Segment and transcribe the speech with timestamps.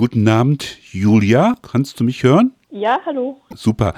[0.00, 1.56] Guten Abend, Julia.
[1.60, 2.54] Kannst du mich hören?
[2.70, 3.38] Ja, hallo.
[3.54, 3.92] Super.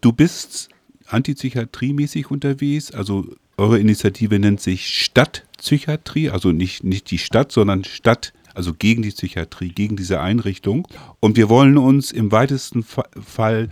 [0.00, 0.68] Du bist
[1.08, 2.92] antipsychiatriemäßig unterwegs.
[2.92, 6.30] Also eure Initiative nennt sich Stadtpsychiatrie.
[6.30, 10.86] Also nicht, nicht die Stadt, sondern Stadt, also gegen die Psychiatrie, gegen diese Einrichtung.
[11.18, 13.68] Und wir wollen uns im weitesten Fall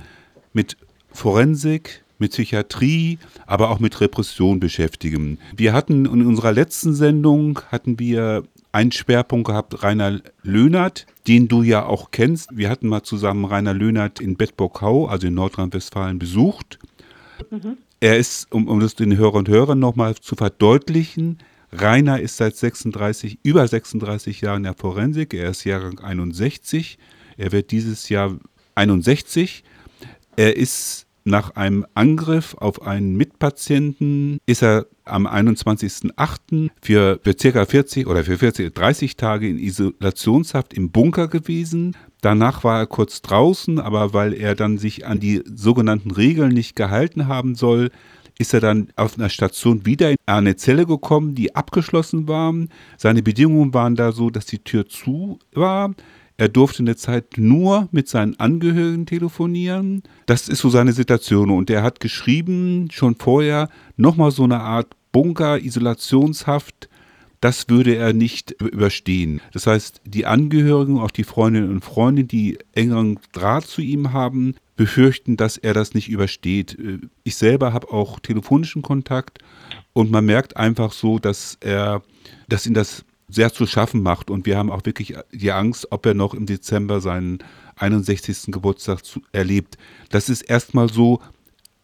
[0.53, 0.77] mit
[1.13, 5.39] Forensik, mit Psychiatrie, aber auch mit Repression beschäftigen.
[5.57, 8.43] Wir hatten in unserer letzten Sendung hatten wir
[8.77, 12.51] einen Schwerpunkt gehabt, Rainer Löhnert, den du ja auch kennst.
[12.53, 16.79] Wir hatten mal zusammen Rainer Löhnert in Bedburg-Hau, also in Nordrhein-Westfalen, besucht.
[17.51, 17.79] Mhm.
[18.01, 21.39] Er ist, um, um das den Hörern und Hörern nochmal zu verdeutlichen,
[21.73, 25.33] Rainer ist seit 36, über 36 Jahren in der Forensik.
[25.33, 26.99] Er ist Jahrgang 61.
[27.39, 28.37] Er wird dieses Jahr
[28.75, 29.65] 61.
[30.37, 36.71] Er ist nach einem Angriff auf einen Mitpatienten ist er am 21.08.
[36.81, 41.97] Für, für circa 40 oder für 40, 30 Tage in Isolationshaft im Bunker gewesen.
[42.21, 46.77] Danach war er kurz draußen, aber weil er dann sich an die sogenannten Regeln nicht
[46.77, 47.91] gehalten haben soll,
[48.39, 52.55] ist er dann auf einer Station wieder in eine Zelle gekommen, die abgeschlossen war.
[52.97, 55.95] Seine Bedingungen waren da so, dass die Tür zu war.
[56.39, 60.03] Er durfte in der Zeit nur mit seinen Angehörigen telefonieren.
[60.27, 61.51] Das ist so seine Situation.
[61.51, 66.91] Und er hat geschrieben, schon vorher, nochmal so eine Art Bunker, Isolationshaft.
[67.41, 69.41] Das würde er nicht überstehen.
[69.53, 74.57] Das heißt, die Angehörigen, auch die Freundinnen und Freunde, die engeren Draht zu ihm haben,
[74.77, 76.77] befürchten, dass er das nicht übersteht.
[77.25, 79.39] Ich selber habe auch telefonischen Kontakt
[79.95, 82.03] und man merkt einfach so, dass er,
[82.49, 84.31] dass ihn das sehr zu schaffen macht.
[84.31, 87.39] Und wir haben auch wirklich die Angst, ob er noch im Dezember seinen
[87.77, 88.53] 61.
[88.53, 89.77] Geburtstag zu, erlebt.
[90.11, 91.21] Das ist erstmal so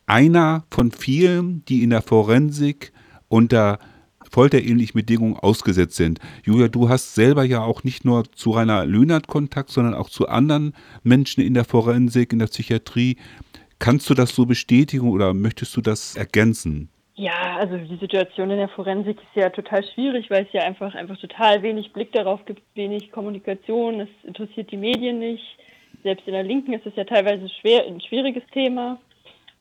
[0.06, 2.92] einer von vielen, die in der Forensik
[3.28, 3.78] unter
[4.30, 6.18] folterähnlichen Bedingungen ausgesetzt sind.
[6.44, 10.28] Julia, du hast selber ja auch nicht nur zu Rainer Löhnert Kontakt, sondern auch zu
[10.28, 13.16] anderen Menschen in der Forensik, in der Psychiatrie.
[13.78, 16.88] Kannst du das so bestätigen oder möchtest du das ergänzen?
[17.14, 20.94] Ja, also die Situation in der Forensik ist ja total schwierig, weil es ja einfach,
[20.94, 25.44] einfach total wenig Blick darauf gibt, wenig Kommunikation, es interessiert die Medien nicht.
[26.02, 28.98] Selbst in der Linken ist es ja teilweise schwer, ein schwieriges Thema,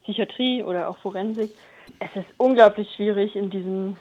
[0.03, 1.51] Psychiatrie oder auch Forensik.
[1.99, 3.97] Es ist unglaublich schwierig, in diesen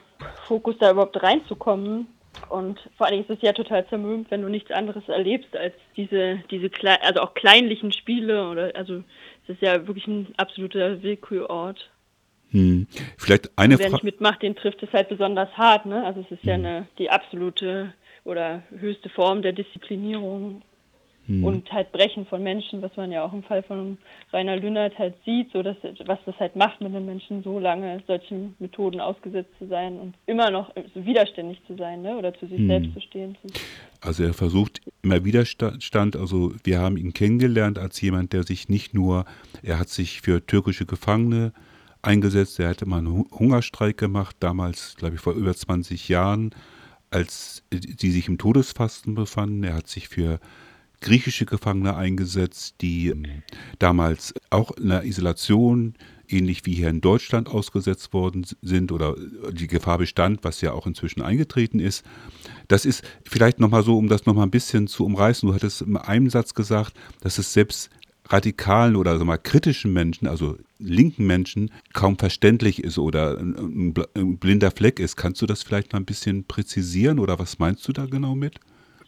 [0.47, 2.07] Fokus da überhaupt reinzukommen.
[2.49, 5.73] Und vor allen Dingen ist es ja total zermürbend, wenn du nichts anderes erlebst als
[5.97, 6.69] diese, diese
[7.01, 9.03] also auch kleinlichen Spiele oder also
[9.43, 11.89] es ist ja wirklich ein absoluter Willkürort.
[12.51, 12.87] Hm.
[13.17, 13.85] Vielleicht eine Frage.
[13.85, 15.85] Wer nicht mitmacht, den trifft es halt besonders hart.
[15.85, 16.05] Ne?
[16.05, 16.49] Also es ist hm.
[16.49, 20.61] ja eine, die absolute oder höchste Form der Disziplinierung
[21.25, 21.43] hm.
[21.43, 23.97] und halt Brechen von Menschen, was man ja auch im Fall von
[24.33, 28.01] Rainer Lünnert halt sieht, so dass was das halt macht mit den Menschen, so lange
[28.05, 32.17] solchen Methoden ausgesetzt zu sein und immer noch so widerständig zu sein, ne?
[32.17, 32.67] oder zu sich hm.
[32.67, 33.37] selbst zu stehen.
[34.01, 38.93] Also er versucht immer Widerstand, also wir haben ihn kennengelernt als jemand, der sich nicht
[38.93, 39.25] nur,
[39.63, 41.53] er hat sich für türkische Gefangene
[42.01, 42.59] eingesetzt.
[42.59, 46.53] Er hatte mal einen Hungerstreik gemacht, damals, glaube ich, vor über 20 Jahren,
[47.09, 49.63] als die sich im Todesfasten befanden.
[49.63, 50.39] Er hat sich für
[51.01, 53.13] griechische Gefangene eingesetzt, die
[53.79, 55.95] damals auch in der Isolation,
[56.29, 59.15] ähnlich wie hier in Deutschland, ausgesetzt worden sind oder
[59.51, 62.05] die Gefahr bestand, was ja auch inzwischen eingetreten ist.
[62.67, 65.49] Das ist vielleicht nochmal so, um das nochmal ein bisschen zu umreißen.
[65.49, 67.89] Du hattest in einem Satz gesagt, dass es selbst
[68.31, 74.37] radikalen oder also mal kritischen Menschen, also linken Menschen, kaum verständlich ist oder ein, ein,
[74.37, 75.15] blinder Fleck ist.
[75.15, 78.55] Kannst du das vielleicht mal ein bisschen präzisieren oder was meinst du da genau mit?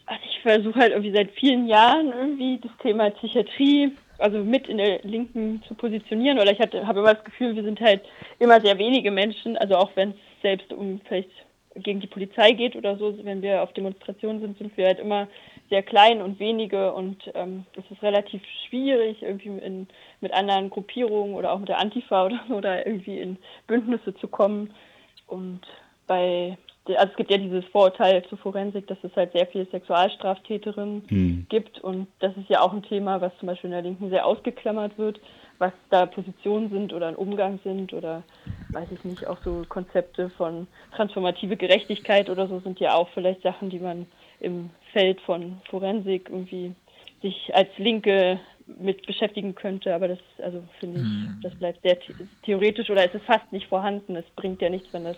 [0.06, 4.78] Also ich versuche halt irgendwie seit vielen Jahren irgendwie das Thema Psychiatrie, also mit in
[4.78, 6.38] der Linken zu positionieren.
[6.38, 8.02] Oder ich habe immer das Gefühl, wir sind halt
[8.38, 11.30] immer sehr wenige Menschen, also auch wenn es selbst um vielleicht
[11.76, 15.26] gegen die Polizei geht oder so, wenn wir auf Demonstrationen sind, sind wir halt immer
[15.70, 19.88] sehr klein und wenige und ähm, es ist relativ schwierig, irgendwie in,
[20.20, 24.28] mit anderen Gruppierungen oder auch mit der Antifa oder so da irgendwie in Bündnisse zu
[24.28, 24.74] kommen.
[25.26, 25.60] Und
[26.06, 31.02] bei also es gibt ja dieses Vorurteil zur Forensik, dass es halt sehr viele Sexualstraftäterinnen
[31.08, 31.46] hm.
[31.48, 34.26] gibt und das ist ja auch ein Thema, was zum Beispiel in der Linken sehr
[34.26, 35.18] ausgeklammert wird,
[35.58, 38.22] was da Positionen sind oder ein Umgang sind oder
[38.70, 43.42] weiß ich nicht, auch so Konzepte von transformative Gerechtigkeit oder so sind ja auch vielleicht
[43.42, 44.06] Sachen, die man
[44.40, 46.74] im Feld von Forensik irgendwie
[47.20, 51.40] sich als Linke mit beschäftigen könnte, aber das, also finde ich, hm.
[51.42, 51.98] das bleibt sehr
[52.44, 54.16] theoretisch oder es ist fast nicht vorhanden.
[54.16, 55.16] Es bringt ja nichts, wenn das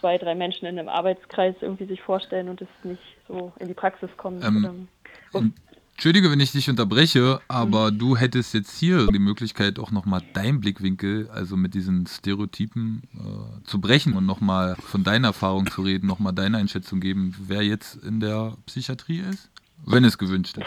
[0.00, 3.74] zwei, drei Menschen in einem Arbeitskreis irgendwie sich vorstellen und es nicht so in die
[3.74, 4.44] Praxis kommt.
[4.44, 4.88] Ähm,
[5.32, 5.54] und,
[5.92, 7.98] Entschuldige, wenn ich dich unterbreche, aber mhm.
[7.98, 13.64] du hättest jetzt hier die Möglichkeit, auch nochmal deinen Blickwinkel, also mit diesen Stereotypen äh,
[13.64, 18.02] zu brechen und nochmal von deiner Erfahrung zu reden, nochmal deine Einschätzung geben, wer jetzt
[18.04, 19.50] in der Psychiatrie ist,
[19.86, 20.66] wenn es gewünscht ist.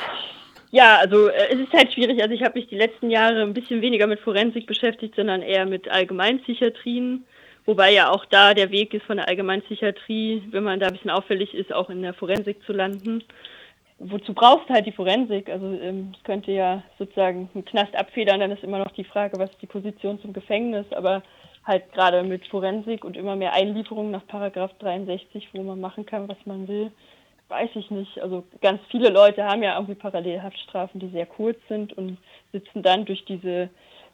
[0.72, 2.22] Ja, also äh, es ist halt schwierig.
[2.22, 5.66] Also ich habe mich die letzten Jahre ein bisschen weniger mit Forensik beschäftigt, sondern eher
[5.66, 7.25] mit Allgemeinpsychiatrien.
[7.66, 11.12] Wobei ja auch da der Weg ist von der Allgemeinpsychiatrie, wenn man da ein bisschen
[11.12, 13.24] auffällig ist, auch in der Forensik zu landen.
[13.97, 15.50] Wozu brauchst du halt die Forensik?
[15.50, 19.39] Also ähm, es könnte ja sozusagen einen Knast abfedern, dann ist immer noch die Frage,
[19.39, 21.24] was ist die Position zum Gefängnis, aber
[21.63, 26.27] halt gerade mit Forensik und immer mehr Einlieferungen nach Paragraph 63, wo man machen kann,
[26.27, 26.92] was man will,
[27.47, 28.21] weiß ich nicht.
[28.21, 32.18] Also ganz viele Leute haben ja irgendwie Parallelhaftstrafen, die sehr kurz sind und
[32.51, 33.69] sitzen dann durch diese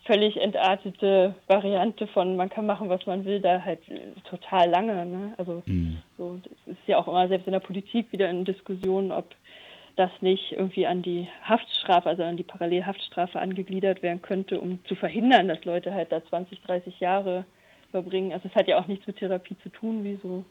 [0.05, 3.79] völlig entartete Variante von man kann machen, was man will, da halt
[4.23, 5.05] total lange.
[5.05, 5.33] Ne?
[5.37, 5.97] Also mhm.
[6.17, 9.25] so, das ist ja auch immer selbst in der Politik wieder in Diskussionen, ob
[9.95, 14.95] das nicht irgendwie an die Haftstrafe, also an die Parallelhaftstrafe angegliedert werden könnte, um zu
[14.95, 17.45] verhindern, dass Leute halt da 20, 30 Jahre
[17.91, 18.33] verbringen.
[18.33, 20.45] Also es hat ja auch nichts mit Therapie zu tun, wie so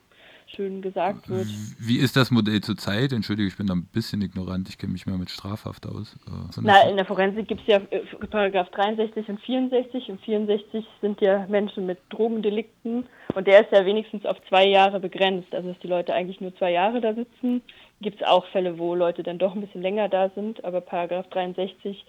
[0.55, 1.47] schön gesagt wird.
[1.79, 3.13] Wie ist das Modell zurzeit?
[3.13, 6.17] Entschuldige, ich bin da ein bisschen ignorant, ich kenne mich mehr mit Strafhaft aus.
[6.27, 8.01] Äh, Na, in der Forensik gibt es ja äh,
[8.31, 10.09] Paragraph 63 und 64.
[10.09, 13.05] Und 64 sind ja Menschen mit Drogendelikten
[13.35, 15.55] und der ist ja wenigstens auf zwei Jahre begrenzt.
[15.55, 17.63] Also dass die Leute eigentlich nur zwei Jahre da sitzen.
[18.01, 21.29] Gibt es auch Fälle, wo Leute dann doch ein bisschen länger da sind, aber Paragraph
[21.31, 22.05] 63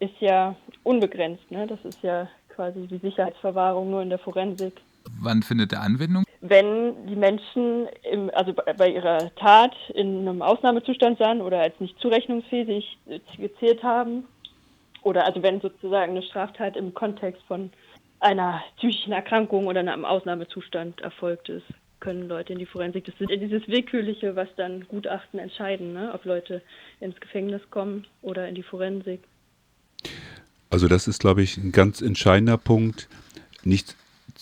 [0.00, 1.50] ist ja unbegrenzt.
[1.50, 1.66] Ne?
[1.66, 4.80] Das ist ja quasi die Sicherheitsverwahrung nur in der Forensik.
[5.20, 6.24] Wann findet der Anwendung?
[6.40, 11.98] Wenn die Menschen im, also bei ihrer Tat in einem Ausnahmezustand sind oder als nicht
[12.00, 12.98] zurechnungsfähig
[13.38, 14.24] gezählt haben
[15.02, 17.70] oder also wenn sozusagen eine Straftat im Kontext von
[18.20, 21.66] einer psychischen Erkrankung oder einem Ausnahmezustand erfolgt ist,
[22.00, 23.04] können Leute in die Forensik.
[23.06, 26.12] Das ist dieses Willkürliche, was dann Gutachten entscheiden, ne?
[26.14, 26.62] ob Leute
[27.00, 29.20] ins Gefängnis kommen oder in die Forensik.
[30.70, 33.08] Also das ist, glaube ich, ein ganz entscheidender Punkt.
[33.64, 33.96] Nicht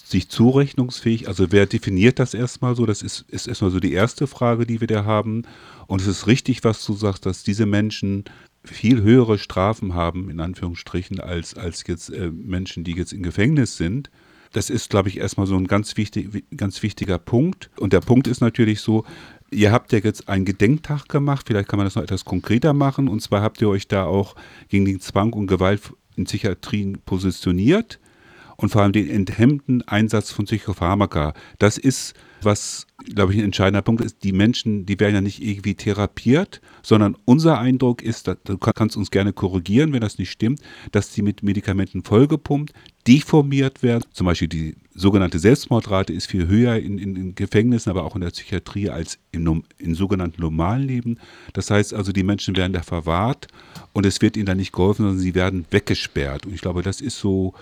[0.04, 2.84] sich zurechnungsfähig, also wer definiert das erstmal so?
[2.84, 5.42] Das ist, ist erstmal so die erste Frage, die wir da haben.
[5.86, 8.24] Und es ist richtig, was du sagst, dass diese Menschen
[8.64, 13.78] viel höhere Strafen haben, in Anführungsstrichen, als, als jetzt äh, Menschen, die jetzt im Gefängnis
[13.78, 14.10] sind.
[14.52, 17.70] Das ist, glaube ich, erstmal so ein ganz, wichtig, ganz wichtiger Punkt.
[17.76, 19.04] Und der Punkt ist natürlich so,
[19.50, 23.08] ihr habt ja jetzt einen Gedenktag gemacht, vielleicht kann man das noch etwas konkreter machen.
[23.08, 24.36] Und zwar habt ihr euch da auch
[24.68, 25.80] gegen den Zwang und Gewalt
[26.14, 27.98] in Psychiatrien positioniert
[28.56, 31.34] und vor allem den enthemmten Einsatz von Psychopharmaka.
[31.58, 34.22] Das ist, was, glaube ich, ein entscheidender Punkt ist.
[34.22, 39.10] Die Menschen, die werden ja nicht irgendwie therapiert, sondern unser Eindruck ist, du kannst uns
[39.10, 40.60] gerne korrigieren, wenn das nicht stimmt,
[40.92, 42.72] dass die mit Medikamenten vollgepumpt,
[43.06, 44.04] deformiert werden.
[44.12, 48.22] Zum Beispiel die sogenannte Selbstmordrate ist viel höher in, in, in Gefängnissen, aber auch in
[48.22, 51.18] der Psychiatrie als im, im sogenannten normalen Leben.
[51.52, 53.48] Das heißt also, die Menschen werden da verwahrt
[53.92, 56.46] und es wird ihnen dann nicht geholfen, sondern sie werden weggesperrt.
[56.46, 57.54] Und ich glaube, das ist so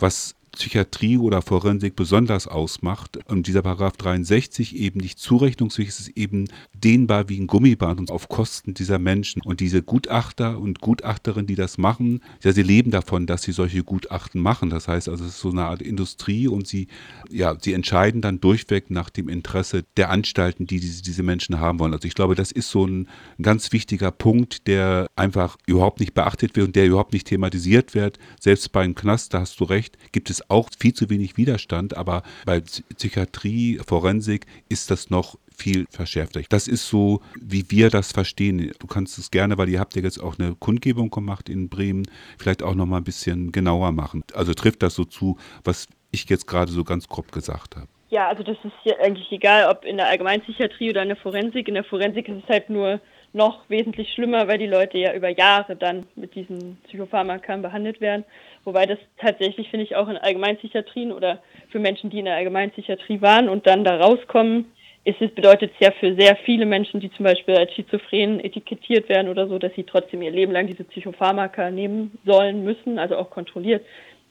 [0.00, 3.18] was Psychiatrie oder Forensik besonders ausmacht.
[3.28, 8.10] Und dieser Paragraph 63 eben nicht zurechnungsfähig ist, ist eben dehnbar wie ein Gummiband und
[8.10, 9.42] auf Kosten dieser Menschen.
[9.42, 13.84] Und diese Gutachter und Gutachterinnen, die das machen, ja, sie leben davon, dass sie solche
[13.84, 14.70] Gutachten machen.
[14.70, 16.88] Das heißt also, es ist so eine Art Industrie und sie,
[17.30, 21.78] ja, sie entscheiden dann durchweg nach dem Interesse der Anstalten, die diese, diese Menschen haben
[21.78, 21.94] wollen.
[21.94, 23.08] Also ich glaube, das ist so ein,
[23.40, 28.18] ganz wichtiger Punkt, der einfach überhaupt nicht beachtet wird und der überhaupt nicht thematisiert wird.
[28.40, 32.22] Selbst beim Knast, da hast du recht, gibt es auch viel zu wenig Widerstand, aber
[32.44, 36.40] bei Psychiatrie, Forensik ist das noch viel verschärfter.
[36.48, 38.72] Das ist so, wie wir das verstehen.
[38.78, 42.08] Du kannst es gerne, weil ihr habt ja jetzt auch eine Kundgebung gemacht in Bremen,
[42.38, 44.22] vielleicht auch noch mal ein bisschen genauer machen.
[44.34, 47.88] Also trifft das so zu, was ich jetzt gerade so ganz grob gesagt habe.
[48.10, 51.68] Ja, also das ist ja eigentlich egal, ob in der Allgemeinpsychiatrie oder in der Forensik.
[51.68, 53.00] In der Forensik ist es halt nur
[53.32, 58.24] noch wesentlich schlimmer, weil die Leute ja über Jahre dann mit diesen Psychopharmakern behandelt werden.
[58.64, 63.20] Wobei das tatsächlich, finde ich, auch in Allgemeinpsychiatrien oder für Menschen, die in der Allgemeinpsychiatrie
[63.20, 64.66] waren und dann da rauskommen,
[65.04, 69.08] ist es bedeutet es ja für sehr viele Menschen, die zum Beispiel als schizophren etikettiert
[69.08, 73.16] werden oder so, dass sie trotzdem ihr Leben lang diese Psychopharmaka nehmen sollen, müssen, also
[73.16, 73.84] auch kontrolliert.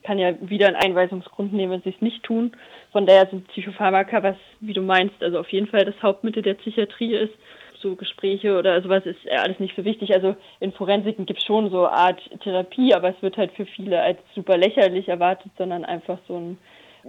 [0.04, 2.52] Kann ja wieder einen Einweisungsgrund nehmen, wenn sie es nicht tun.
[2.92, 6.54] Von daher sind Psychopharmaka, was, wie du meinst, also auf jeden Fall das Hauptmittel der
[6.54, 7.34] Psychiatrie ist
[7.82, 10.14] so Gespräche oder sowas ist alles nicht so wichtig.
[10.14, 13.66] Also in Forensiken gibt es schon so eine Art Therapie, aber es wird halt für
[13.66, 16.58] viele als super lächerlich erwartet, sondern einfach so ein,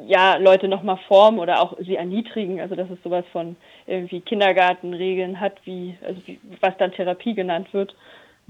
[0.06, 2.60] ja, Leute nochmal formen oder auch sie erniedrigen.
[2.60, 3.56] Also dass es sowas von
[3.86, 7.94] irgendwie Kindergartenregeln hat, wie, also wie, was dann Therapie genannt wird.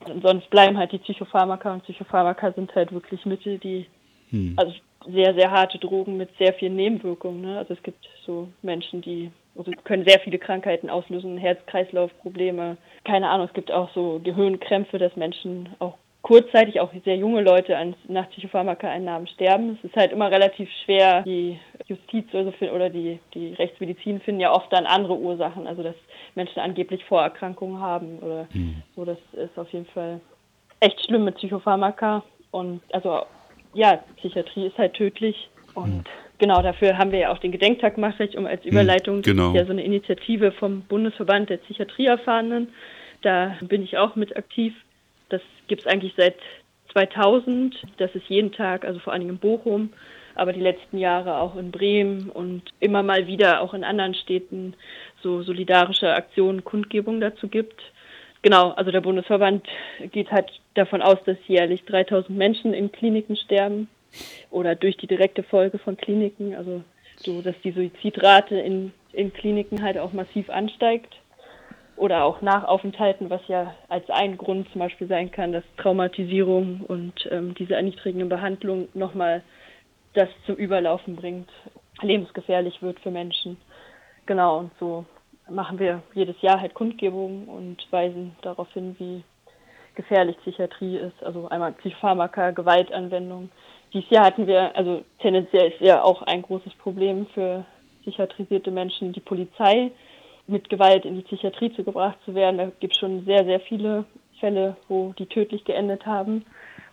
[0.06, 3.86] Und sonst bleiben halt die Psychopharmaka und Psychopharmaka sind halt wirklich Mittel, die,
[4.30, 4.54] hm.
[4.56, 4.72] also
[5.06, 7.40] sehr, sehr harte Drogen mit sehr vielen Nebenwirkungen.
[7.40, 7.58] Ne?
[7.58, 12.76] Also es gibt so Menschen, die also können sehr viele Krankheiten auslösen, Herz-Kreislauf-Probleme.
[13.04, 17.76] Keine Ahnung, es gibt auch so Gehirnkrämpfe, dass Menschen auch kurzzeitig, auch sehr junge Leute
[17.76, 19.78] an, nach Psychopharmaka-Einnahmen sterben.
[19.78, 24.40] Es ist halt immer relativ schwer, die Justiz oder, so, oder die, die Rechtsmedizin finden
[24.40, 25.94] ja oft dann andere Ursachen, also dass
[26.34, 28.82] Menschen angeblich Vorerkrankungen haben oder mhm.
[28.94, 29.04] so.
[29.04, 30.20] Das ist auf jeden Fall
[30.80, 32.22] echt schlimm mit Psychopharmaka.
[32.50, 33.22] Und also
[33.74, 35.48] ja, Psychiatrie ist halt tödlich.
[35.74, 36.04] Und mhm.
[36.38, 39.22] Genau dafür haben wir ja auch den Gedenktag gemacht, um als hm, Überleitung.
[39.22, 39.44] Genau.
[39.44, 42.68] Das ist ja so eine Initiative vom Bundesverband der Psychiatrieerfahrenen.
[43.22, 44.74] Da bin ich auch mit aktiv.
[45.28, 46.36] Das gibt es eigentlich seit
[46.92, 47.76] 2000.
[47.98, 49.92] Das ist jeden Tag, also vor allem in Bochum,
[50.34, 54.74] aber die letzten Jahre auch in Bremen und immer mal wieder auch in anderen Städten
[55.22, 57.82] so solidarische Aktionen, Kundgebungen dazu gibt.
[58.42, 59.66] Genau, also der Bundesverband
[60.12, 63.88] geht halt davon aus, dass jährlich 3000 Menschen in Kliniken sterben
[64.50, 66.82] oder durch die direkte Folge von Kliniken, also
[67.16, 71.16] so, dass die Suizidrate in, in Kliniken halt auch massiv ansteigt
[71.96, 76.82] oder auch nach Aufenthalten, was ja als ein Grund zum Beispiel sein kann, dass Traumatisierung
[76.86, 79.42] und ähm, diese erniedrigende Behandlung nochmal
[80.14, 81.50] das zum Überlaufen bringt,
[82.00, 83.56] lebensgefährlich wird für Menschen.
[84.26, 85.04] Genau, und so
[85.48, 89.24] machen wir jedes Jahr halt Kundgebungen und weisen darauf hin, wie
[89.94, 91.22] gefährlich Psychiatrie ist.
[91.22, 93.50] Also einmal Psychopharmaka, Gewaltanwendung.
[93.92, 97.64] Dieses Jahr hatten wir, also tendenziell ist ja auch ein großes Problem für
[98.02, 99.90] psychiatrisierte Menschen, die Polizei
[100.46, 102.58] mit Gewalt in die Psychiatrie zu gebracht zu werden.
[102.58, 104.04] Da gibt es schon sehr, sehr viele
[104.40, 106.44] Fälle, wo die tödlich geendet haben.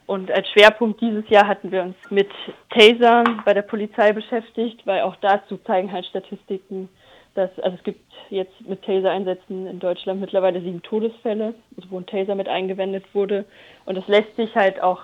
[0.07, 2.29] Und als Schwerpunkt dieses Jahr hatten wir uns mit
[2.69, 6.89] Tasern bei der Polizei beschäftigt, weil auch dazu zeigen halt Statistiken,
[7.33, 12.05] dass, also es gibt jetzt mit Taser-Einsätzen in Deutschland mittlerweile sieben Todesfälle, also wo ein
[12.05, 13.45] Taser mit eingewendet wurde.
[13.85, 15.01] Und es lässt sich halt auch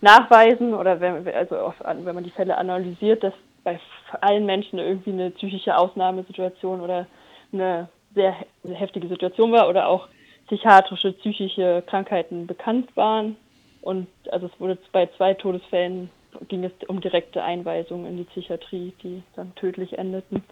[0.00, 3.78] nachweisen oder wenn, also wenn man die Fälle analysiert, dass bei
[4.20, 7.06] allen Menschen irgendwie eine psychische Ausnahmesituation oder
[7.52, 10.08] eine sehr heftige Situation war oder auch
[10.46, 13.36] psychiatrische, psychische Krankheiten bekannt waren.
[13.82, 16.10] Und also es wurde bei zwei Todesfällen
[16.48, 20.44] ging es um direkte Einweisungen in die Psychiatrie, die dann tödlich endeten.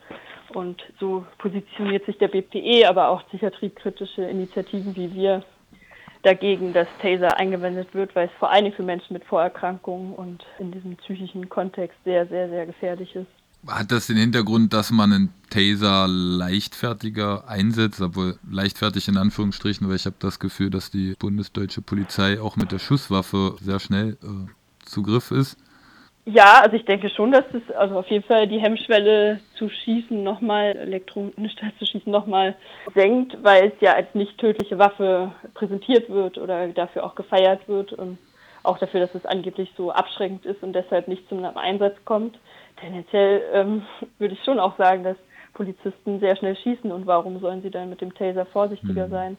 [0.54, 5.42] Und so positioniert sich der BPE, aber auch psychiatriekritische Initiativen wie wir
[6.22, 10.72] dagegen, dass Taser eingewendet wird, weil es vor allem für Menschen mit Vorerkrankungen und in
[10.72, 13.26] diesem psychischen Kontext sehr, sehr, sehr gefährlich ist.
[13.66, 19.96] Hat das den Hintergrund, dass man einen Taser leichtfertiger einsetzt, obwohl leichtfertig in Anführungsstrichen, weil
[19.96, 24.48] ich habe das Gefühl, dass die bundesdeutsche Polizei auch mit der Schusswaffe sehr schnell äh,
[24.84, 25.56] Zugriff ist?
[26.30, 30.22] Ja, also ich denke schon, dass es also auf jeden Fall die Hemmschwelle zu schießen
[30.22, 32.54] nochmal, elektronisch zu schießen nochmal
[32.94, 37.94] senkt, weil es ja als nicht tödliche Waffe präsentiert wird oder dafür auch gefeiert wird
[37.94, 38.18] und
[38.62, 42.38] auch dafür, dass es angeblich so abschreckend ist und deshalb nicht zum Einsatz kommt.
[42.78, 43.86] Tendenziell ähm,
[44.18, 45.16] würde ich schon auch sagen, dass
[45.54, 49.10] Polizisten sehr schnell schießen und warum sollen sie dann mit dem Taser vorsichtiger mhm.
[49.10, 49.36] sein?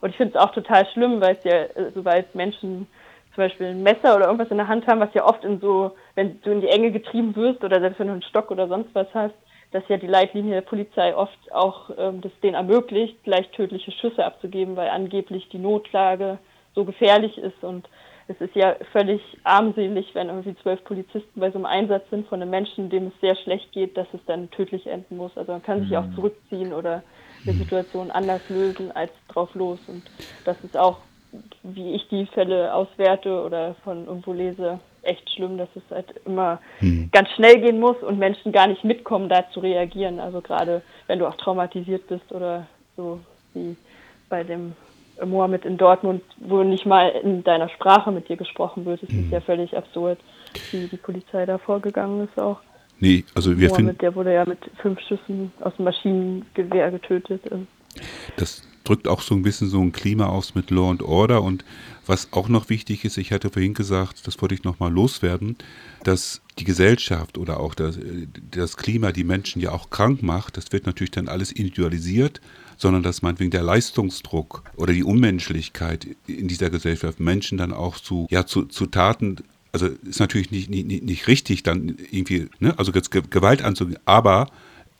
[0.00, 2.86] Und ich finde es auch total schlimm, weil es ja, äh, sobald Menschen
[3.34, 5.92] zum Beispiel ein Messer oder irgendwas in der Hand haben, was ja oft in so,
[6.14, 8.94] wenn du in die Enge getrieben wirst oder selbst wenn du einen Stock oder sonst
[8.94, 9.34] was hast,
[9.70, 14.24] dass ja die Leitlinie der Polizei oft auch ähm, das denen ermöglicht, gleich tödliche Schüsse
[14.24, 16.38] abzugeben, weil angeblich die Notlage
[16.74, 17.88] so gefährlich ist und
[18.28, 22.42] es ist ja völlig armselig, wenn irgendwie zwölf Polizisten bei so einem Einsatz sind von
[22.42, 25.36] einem Menschen, dem es sehr schlecht geht, dass es dann tödlich enden muss.
[25.36, 26.14] Also man kann sich auch mhm.
[26.14, 27.02] zurückziehen oder
[27.44, 27.58] eine mhm.
[27.58, 29.78] Situation anders lösen als drauf los.
[29.88, 30.02] Und
[30.44, 30.98] das ist auch
[31.62, 36.60] wie ich die Fälle auswerte oder von irgendwo lese, echt schlimm, dass es halt immer
[36.78, 37.08] hm.
[37.12, 40.20] ganz schnell gehen muss und Menschen gar nicht mitkommen, da zu reagieren.
[40.20, 43.20] Also gerade wenn du auch traumatisiert bist oder so
[43.54, 43.76] wie
[44.28, 44.74] bei dem
[45.24, 49.02] Mohammed in Dortmund, wo nicht mal in deiner Sprache mit dir gesprochen wird.
[49.02, 49.24] Das hm.
[49.24, 50.18] ist ja völlig absurd,
[50.70, 52.60] wie die Polizei da vorgegangen ist auch.
[53.00, 53.96] Nee, also wir finden.
[53.98, 57.42] Der wurde ja mit fünf Schüssen aus dem Maschinengewehr getötet.
[58.36, 61.42] Das drückt auch so ein bisschen so ein Klima aus mit Law and Order.
[61.42, 61.64] Und
[62.06, 65.56] was auch noch wichtig ist, ich hatte vorhin gesagt, das wollte ich nochmal loswerden,
[66.04, 67.98] dass die Gesellschaft oder auch das,
[68.50, 70.56] das Klima die Menschen ja auch krank macht.
[70.56, 72.40] Das wird natürlich dann alles individualisiert,
[72.76, 78.26] sondern dass meinetwegen der Leistungsdruck oder die Unmenschlichkeit in dieser Gesellschaft Menschen dann auch zu,
[78.30, 79.36] ja, zu, zu Taten
[79.70, 84.50] also ist natürlich nicht, nicht, nicht richtig, dann irgendwie, ne, also Gewalt anzugehen, aber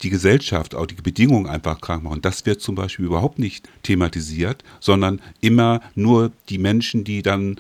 [0.03, 2.23] die Gesellschaft, auch die Bedingungen einfach krank machen.
[2.23, 7.59] Das wird zum Beispiel überhaupt nicht thematisiert, sondern immer nur die Menschen, die dann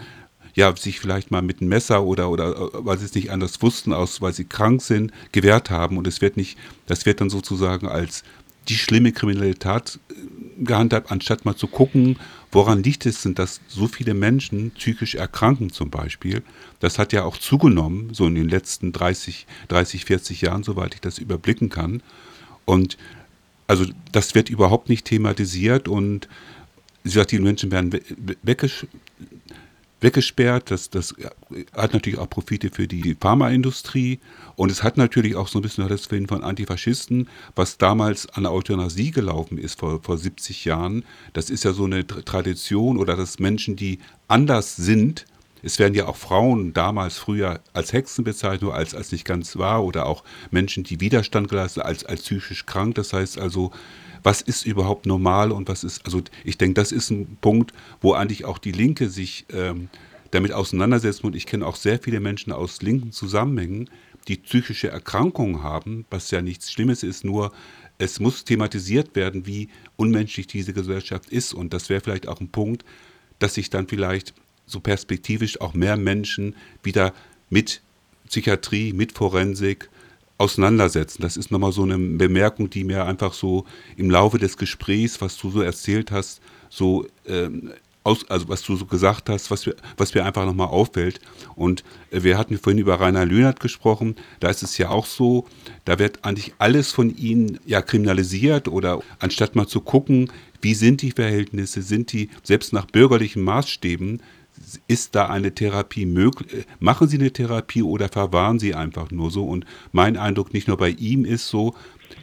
[0.54, 3.92] ja, sich vielleicht mal mit einem Messer oder, oder weil sie es nicht anders wussten,
[3.92, 5.96] aus, weil sie krank sind, gewehrt haben.
[5.98, 8.24] Und es wird nicht, das wird dann sozusagen als
[8.68, 12.18] die schlimme kriminelle Tat äh, gehandhabt, anstatt mal zu gucken,
[12.50, 16.42] woran liegt es denn, dass so viele Menschen psychisch erkranken zum Beispiel.
[16.80, 21.00] Das hat ja auch zugenommen, so in den letzten 30, 30 40 Jahren, soweit ich
[21.00, 22.02] das überblicken kann.
[22.64, 22.96] Und
[23.66, 26.28] also das wird überhaupt nicht thematisiert und
[27.04, 27.98] wie gesagt, die Menschen werden
[28.42, 28.86] weggesch
[30.00, 30.70] weggesperrt.
[30.70, 31.14] Das, das
[31.74, 34.20] hat natürlich auch Profite für die Pharmaindustrie
[34.56, 38.44] und es hat natürlich auch so ein bisschen das Willen von Antifaschisten, was damals an
[38.44, 41.04] der Euthanasie gelaufen ist vor, vor 70 Jahren.
[41.32, 45.26] Das ist ja so eine Tradition oder dass Menschen, die anders sind,
[45.62, 49.84] es werden ja auch Frauen damals früher als Hexen bezeichnet, als, als nicht ganz wahr,
[49.84, 52.94] oder auch Menschen, die Widerstand geleistet als, als psychisch krank.
[52.94, 53.72] Das heißt also,
[54.22, 58.12] was ist überhaupt normal und was ist, also ich denke, das ist ein Punkt, wo
[58.12, 59.88] eigentlich auch die Linke sich ähm,
[60.30, 61.24] damit auseinandersetzt.
[61.24, 63.90] Und ich kenne auch sehr viele Menschen aus linken Zusammenhängen,
[64.28, 67.52] die psychische Erkrankungen haben, was ja nichts Schlimmes ist, nur
[67.98, 71.52] es muss thematisiert werden, wie unmenschlich diese Gesellschaft ist.
[71.54, 72.84] Und das wäre vielleicht auch ein Punkt,
[73.38, 74.34] dass sich dann vielleicht
[74.66, 77.12] so perspektivisch auch mehr Menschen wieder
[77.50, 77.80] mit
[78.28, 79.88] Psychiatrie, mit Forensik
[80.38, 81.22] auseinandersetzen.
[81.22, 83.64] Das ist nochmal so eine Bemerkung, die mir einfach so
[83.96, 86.40] im Laufe des Gesprächs, was du so erzählt hast,
[86.70, 87.72] so ähm,
[88.04, 91.20] aus, also was du so gesagt hast, was, wir, was mir einfach nochmal auffällt.
[91.54, 95.46] Und äh, wir hatten vorhin über Rainer Lühnert gesprochen, da ist es ja auch so,
[95.84, 101.02] da wird eigentlich alles von ihnen ja kriminalisiert oder anstatt mal zu gucken, wie sind
[101.02, 104.20] die Verhältnisse, sind die selbst nach bürgerlichen Maßstäben,
[104.86, 106.66] ist da eine Therapie möglich?
[106.80, 109.44] Machen Sie eine Therapie oder verwahren Sie einfach nur so?
[109.44, 111.74] Und mein Eindruck nicht nur bei ihm ist so,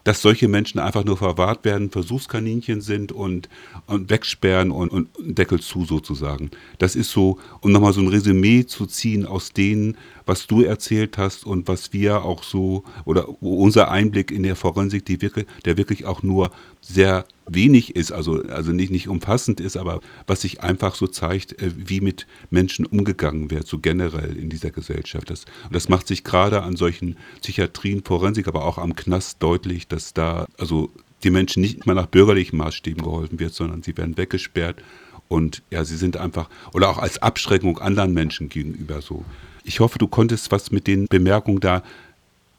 [0.03, 3.49] dass solche Menschen einfach nur verwahrt werden, Versuchskaninchen sind und,
[3.87, 6.51] und wegsperren und, und Deckel zu sozusagen.
[6.77, 11.17] Das ist so, um nochmal so ein Resümee zu ziehen aus denen, was du erzählt
[11.17, 15.77] hast und was wir auch so, oder unser Einblick in der Forensik, die wirklich, der
[15.77, 16.51] wirklich auch nur
[16.81, 21.61] sehr wenig ist, also, also nicht, nicht umfassend ist, aber was sich einfach so zeigt,
[21.61, 25.29] äh, wie mit Menschen umgegangen wird, so generell in dieser Gesellschaft.
[25.29, 29.74] Das, und das macht sich gerade an solchen Psychiatrien, Forensik, aber auch am Knast deutlich,
[29.87, 30.89] dass da also
[31.23, 34.81] die Menschen nicht mal nach bürgerlichen Maßstäben geholfen wird, sondern sie werden weggesperrt
[35.27, 39.25] und ja, sie sind einfach, oder auch als Abschreckung anderen Menschen gegenüber so.
[39.63, 41.83] Ich hoffe, du konntest was mit den Bemerkungen da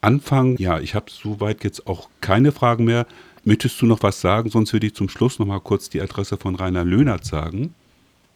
[0.01, 0.57] anfangen.
[0.59, 3.07] Ja, ich habe soweit jetzt auch keine Fragen mehr.
[3.45, 4.51] Möchtest du noch was sagen?
[4.51, 7.75] Sonst würde ich zum Schluss noch mal kurz die Adresse von Rainer Löhnert sagen.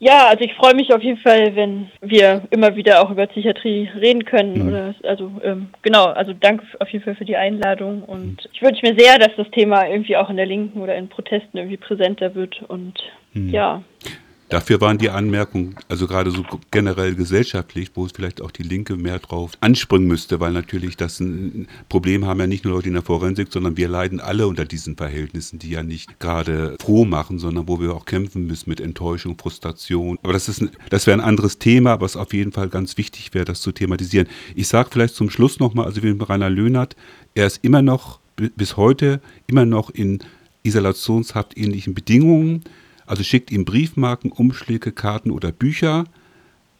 [0.02, 3.87] Ja, also ich freue mich auf jeden Fall, wenn wir immer wieder auch über Psychiatrie
[3.95, 4.62] reden können.
[4.62, 4.69] Mhm.
[4.69, 8.50] Oder also ähm, genau, also danke auf jeden Fall für die Einladung und mhm.
[8.50, 11.58] ich wünsche mir sehr, dass das Thema irgendwie auch in der Linken oder in Protesten
[11.58, 12.95] irgendwie präsenter wird und
[13.34, 13.50] mhm.
[13.50, 13.82] ja.
[14.50, 18.97] Dafür waren die Anmerkungen, also gerade so generell gesellschaftlich, wo es vielleicht auch die Linke
[18.97, 22.95] mehr drauf anspringen müsste, weil natürlich das ein Problem haben ja nicht nur Leute in
[22.95, 27.39] der Forensik, sondern wir leiden alle unter diesen Verhältnissen, die ja nicht gerade froh machen,
[27.39, 30.19] sondern wo wir auch kämpfen müssen mit Enttäuschung, Frustration.
[30.25, 30.50] Aber das
[30.91, 34.26] das wäre ein anderes Thema, was auf jeden Fall ganz wichtig wäre, das zu thematisieren.
[34.56, 36.97] Ich sage vielleicht zum Schluss nochmal, also wie Rainer Löhnert,
[37.34, 40.19] er ist immer noch, bis heute, immer noch in
[40.63, 42.65] Isolationshaft ähnlichen Bedingungen.
[43.11, 46.05] Also schickt ihm Briefmarken, Umschläge, Karten oder Bücher.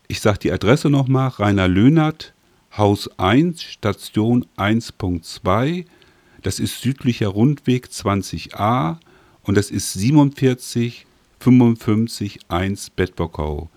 [0.07, 2.35] Ich sage die Adresse nochmal, Rainer Löhnert,
[2.77, 5.87] Haus 1, Station 1.2.
[6.40, 8.99] Das ist südlicher Rundweg 20a
[9.43, 11.05] und das ist 47
[11.40, 13.69] 55 1 Bedbockau.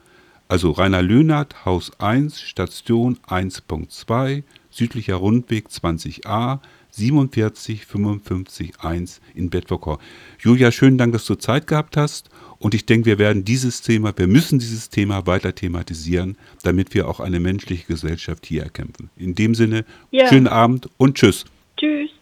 [0.48, 6.60] Also Rainer Löhnert, Haus 1, Station 1.2, südlicher Rundweg 20a,
[6.96, 10.00] 47 55 1 in Bedford.
[10.40, 12.30] Julia, schönen Dank, dass du Zeit gehabt hast.
[12.60, 17.10] Und ich denke, wir werden dieses Thema, wir müssen dieses Thema weiter thematisieren, damit wir
[17.10, 19.10] auch eine menschliche Gesellschaft hier erkämpfen.
[19.18, 20.28] In dem Sinne, ja.
[20.28, 21.46] schönen Abend und tschüss.
[21.78, 22.13] Tschüss.